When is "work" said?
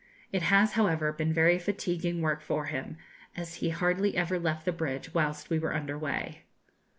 2.23-2.41